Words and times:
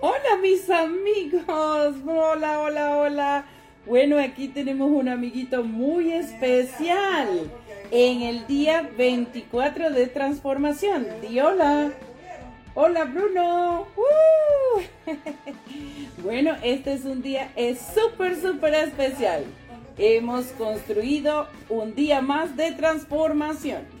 Hola 0.00 0.36
mis 0.42 0.68
amigos, 0.68 1.94
hola, 2.06 2.60
hola, 2.60 2.96
hola. 2.98 3.44
Bueno, 3.86 4.18
aquí 4.18 4.48
tenemos 4.48 4.90
un 4.90 5.08
amiguito 5.08 5.62
muy 5.62 6.12
especial 6.12 7.50
en 7.90 8.22
el 8.22 8.46
día 8.46 8.90
24 8.96 9.90
de 9.90 10.06
transformación. 10.08 11.06
Di 11.22 11.40
hola. 11.40 11.92
Hola 12.74 13.04
Bruno. 13.04 13.86
¡Uh! 13.96 15.10
bueno, 16.22 16.56
este 16.62 16.94
es 16.94 17.04
un 17.04 17.22
día 17.22 17.52
es 17.54 17.78
súper, 17.94 18.36
súper 18.40 18.74
especial. 18.74 19.44
Hemos 19.96 20.46
construido 20.46 21.46
un 21.68 21.94
día 21.94 22.20
más 22.20 22.56
de 22.56 22.72
transformación. 22.72 23.93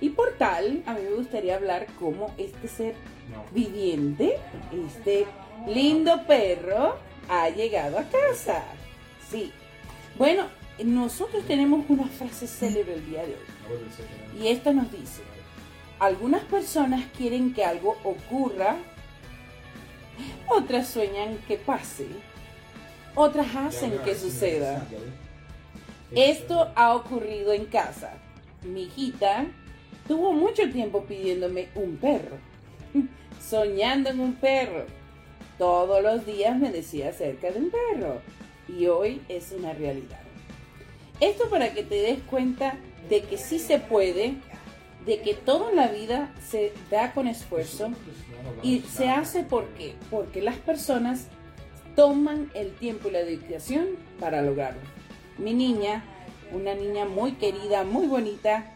Y 0.00 0.10
por 0.10 0.32
tal, 0.38 0.82
a 0.86 0.94
mí 0.94 1.00
me 1.02 1.16
gustaría 1.16 1.56
hablar 1.56 1.86
cómo 1.98 2.34
este 2.38 2.68
ser 2.68 2.94
viviente, 3.52 4.38
este 4.88 5.26
lindo 5.66 6.26
perro, 6.26 6.96
ha 7.28 7.48
llegado 7.50 7.98
a 7.98 8.04
casa. 8.04 8.64
Sí. 9.30 9.52
Bueno, 10.16 10.46
nosotros 10.84 11.44
tenemos 11.46 11.84
una 11.88 12.06
frase 12.06 12.46
célebre 12.46 12.94
el 12.94 13.06
día 13.06 13.22
de 13.22 13.34
hoy. 13.34 14.42
Y 14.42 14.48
esta 14.48 14.72
nos 14.72 14.90
dice, 14.90 15.22
algunas 15.98 16.42
personas 16.44 17.04
quieren 17.16 17.52
que 17.52 17.64
algo 17.64 17.96
ocurra, 18.02 18.76
otras 20.48 20.88
sueñan 20.88 21.38
que 21.46 21.56
pase, 21.56 22.06
otras 23.14 23.54
hacen 23.54 23.98
que 24.04 24.14
suceda. 24.14 24.86
Esto 26.12 26.72
ha 26.74 26.94
ocurrido 26.94 27.52
en 27.52 27.66
casa. 27.66 28.14
Mi 28.62 28.84
hijita 28.84 29.46
tuvo 30.10 30.32
mucho 30.32 30.68
tiempo 30.72 31.04
pidiéndome 31.04 31.68
un 31.76 31.96
perro 31.96 32.36
soñando 33.40 34.10
en 34.10 34.18
un 34.18 34.32
perro. 34.32 34.84
Todos 35.56 36.02
los 36.02 36.26
días 36.26 36.58
me 36.58 36.72
decía 36.72 37.10
acerca 37.10 37.52
de 37.52 37.60
un 37.60 37.70
perro 37.70 38.20
y 38.66 38.88
hoy 38.88 39.22
es 39.28 39.52
una 39.52 39.72
realidad. 39.72 40.18
Esto 41.20 41.48
para 41.48 41.72
que 41.74 41.84
te 41.84 41.94
des 42.02 42.18
cuenta 42.22 42.76
de 43.08 43.22
que 43.22 43.38
sí 43.38 43.60
se 43.60 43.78
puede, 43.78 44.34
de 45.06 45.20
que 45.20 45.34
toda 45.34 45.70
la 45.70 45.86
vida 45.86 46.34
se 46.44 46.72
da 46.90 47.12
con 47.12 47.28
esfuerzo 47.28 47.92
y 48.64 48.80
se 48.80 49.10
hace 49.10 49.44
porque 49.44 49.94
porque 50.10 50.42
las 50.42 50.56
personas 50.56 51.28
toman 51.94 52.50
el 52.54 52.72
tiempo 52.72 53.10
y 53.10 53.12
la 53.12 53.20
dedicación 53.20 53.90
para 54.18 54.42
lograrlo. 54.42 54.80
Mi 55.38 55.54
niña, 55.54 56.02
una 56.52 56.74
niña 56.74 57.04
muy 57.04 57.34
querida, 57.34 57.84
muy 57.84 58.08
bonita, 58.08 58.74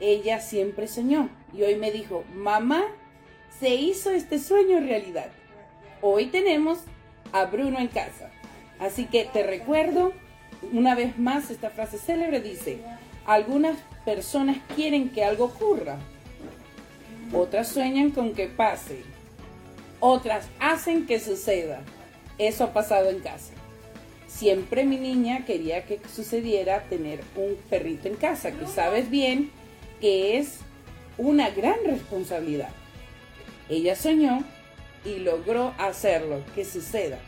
ella 0.00 0.40
siempre 0.40 0.86
soñó 0.88 1.28
y 1.52 1.62
hoy 1.62 1.76
me 1.76 1.90
dijo, 1.90 2.24
mamá, 2.34 2.84
se 3.58 3.74
hizo 3.74 4.10
este 4.10 4.38
sueño 4.38 4.80
realidad. 4.80 5.30
Hoy 6.00 6.26
tenemos 6.26 6.80
a 7.32 7.44
Bruno 7.46 7.78
en 7.78 7.88
casa. 7.88 8.30
Así 8.78 9.06
que 9.06 9.24
te 9.24 9.42
recuerdo 9.42 10.12
una 10.72 10.94
vez 10.94 11.18
más 11.18 11.50
esta 11.50 11.70
frase 11.70 11.98
célebre 11.98 12.40
dice, 12.40 12.78
algunas 13.26 13.76
personas 14.04 14.58
quieren 14.74 15.10
que 15.10 15.24
algo 15.24 15.46
ocurra, 15.46 15.98
otras 17.32 17.68
sueñan 17.68 18.10
con 18.10 18.32
que 18.32 18.46
pase, 18.46 19.02
otras 20.00 20.46
hacen 20.60 21.06
que 21.06 21.20
suceda. 21.20 21.80
Eso 22.38 22.64
ha 22.64 22.72
pasado 22.72 23.10
en 23.10 23.18
casa. 23.18 23.52
Siempre 24.28 24.84
mi 24.84 24.96
niña 24.96 25.44
quería 25.44 25.84
que 25.84 26.00
sucediera 26.14 26.84
tener 26.84 27.20
un 27.34 27.56
perrito 27.68 28.06
en 28.06 28.14
casa, 28.14 28.52
que 28.52 28.66
sabes 28.66 29.10
bien 29.10 29.50
que 30.00 30.38
es 30.38 30.60
una 31.16 31.50
gran 31.50 31.76
responsabilidad. 31.84 32.70
Ella 33.68 33.96
soñó 33.96 34.44
y 35.04 35.18
logró 35.18 35.74
hacerlo, 35.78 36.42
que 36.54 36.64
suceda. 36.64 37.18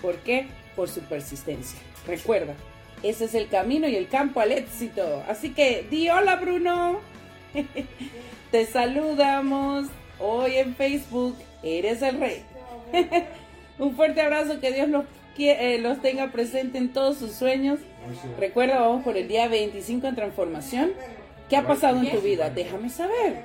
¿Por 0.00 0.16
qué? 0.18 0.46
Por 0.76 0.88
su 0.88 1.00
persistencia. 1.00 1.78
Recuerda, 2.06 2.54
ese 3.02 3.24
es 3.24 3.34
el 3.34 3.48
camino 3.48 3.88
y 3.88 3.96
el 3.96 4.08
campo 4.08 4.40
al 4.40 4.52
éxito. 4.52 5.22
Así 5.28 5.50
que 5.50 5.86
di 5.90 6.08
hola 6.08 6.36
Bruno. 6.36 7.00
Te 8.50 8.66
saludamos 8.66 9.86
hoy 10.18 10.56
en 10.56 10.74
Facebook. 10.74 11.36
Eres 11.62 12.02
el 12.02 12.18
rey. 12.18 12.42
Un 13.78 13.96
fuerte 13.96 14.20
abrazo, 14.20 14.60
que 14.60 14.72
Dios 14.72 14.88
los, 14.88 15.04
eh, 15.38 15.78
los 15.80 16.02
tenga 16.02 16.30
presente 16.32 16.78
en 16.78 16.92
todos 16.92 17.18
sus 17.18 17.32
sueños. 17.32 17.78
Recuerda, 18.38 18.80
vamos 18.80 19.04
por 19.04 19.16
el 19.16 19.28
día 19.28 19.48
25 19.48 20.06
en 20.06 20.14
transformación. 20.14 20.92
¿Qué 21.50 21.56
ha 21.56 21.66
pasado 21.66 22.00
en 22.00 22.10
tu 22.12 22.20
vida? 22.20 22.48
Déjame 22.48 22.88
saber. 22.88 23.42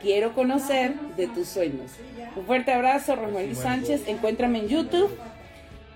Quiero 0.00 0.32
conocer 0.32 0.94
de 1.16 1.26
tus 1.26 1.48
sueños. 1.48 1.90
Un 2.36 2.46
fuerte 2.46 2.72
abrazo, 2.72 3.16
Rosmarie 3.16 3.56
Sánchez. 3.56 4.06
Encuéntrame 4.06 4.60
en 4.60 4.68
YouTube 4.68 5.10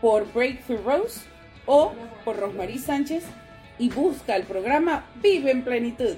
por 0.00 0.32
Breakthrough 0.32 0.84
Rose 0.84 1.20
o 1.66 1.92
por 2.24 2.36
Rosmarie 2.36 2.78
Sánchez 2.78 3.22
y 3.78 3.90
busca 3.90 4.34
el 4.34 4.44
programa 4.44 5.04
Vive 5.22 5.50
en 5.50 5.62
Plenitud. 5.62 6.16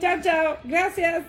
Chao, 0.00 0.20
chao. 0.20 0.56
Gracias. 0.64 1.22